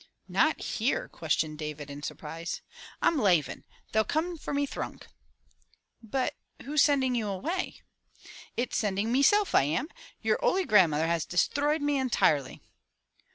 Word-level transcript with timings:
"Not 0.27 0.59
here?" 0.61 1.07
questioned 1.07 1.59
David 1.59 1.91
in 1.91 2.01
surprise." 2.01 2.61
I'm 3.03 3.19
lavin'. 3.19 3.65
They'll 3.91 4.03
come 4.03 4.35
for 4.35 4.51
me 4.51 4.65
thrunk." 4.65 5.05
"But 6.01 6.33
who's 6.65 6.81
sending 6.81 7.13
you 7.13 7.27
away?" 7.27 7.81
"It's 8.57 8.77
sending 8.77 9.11
meself 9.11 9.53
I 9.53 9.61
am. 9.65 9.89
Yer 10.23 10.39
houly 10.41 10.65
grandmother 10.67 11.05
has 11.05 11.27
me 11.27 11.33
disthroyed 11.33 11.87
intirely." 11.87 12.61